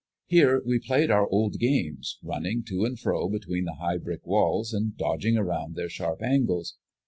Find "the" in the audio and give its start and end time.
3.65-3.75